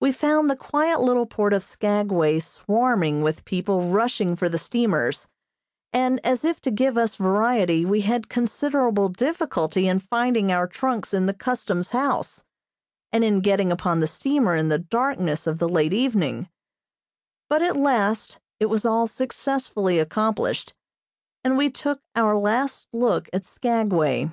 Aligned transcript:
We 0.00 0.12
found 0.12 0.48
the 0.48 0.54
quiet 0.54 1.00
little 1.00 1.26
port 1.26 1.52
of 1.52 1.64
Skagway 1.64 2.38
swarming 2.38 3.20
with 3.20 3.44
people 3.44 3.88
rushing 3.90 4.36
for 4.36 4.48
the 4.48 4.60
steamers, 4.60 5.26
and 5.92 6.24
as 6.24 6.44
if 6.44 6.60
to 6.60 6.70
give 6.70 6.96
us 6.96 7.16
variety 7.16 7.84
we 7.84 8.02
had 8.02 8.28
considerable 8.28 9.08
difficulty 9.08 9.88
in 9.88 9.98
finding 9.98 10.52
our 10.52 10.68
trunks 10.68 11.12
in 11.12 11.26
the 11.26 11.34
custom's 11.34 11.90
house, 11.90 12.44
and 13.12 13.24
in 13.24 13.40
getting 13.40 13.72
upon 13.72 13.98
the 13.98 14.06
steamer 14.06 14.54
in 14.54 14.68
the 14.68 14.78
darkness 14.78 15.48
of 15.48 15.58
the 15.58 15.68
late 15.68 15.92
evening; 15.92 16.48
but 17.48 17.60
at 17.60 17.76
last 17.76 18.38
it 18.60 18.66
was 18.66 18.86
all 18.86 19.08
successfully 19.08 19.98
accomplished, 19.98 20.74
and 21.42 21.56
we 21.56 21.70
took 21.70 22.00
our 22.14 22.36
last 22.36 22.86
look 22.92 23.28
at 23.32 23.44
Skagway. 23.44 24.30